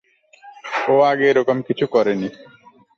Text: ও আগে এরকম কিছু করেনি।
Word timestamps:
ও 0.87 0.95
আগে 1.11 1.25
এরকম 1.29 1.57
কিছু 1.67 1.85
করেনি। 1.87 2.29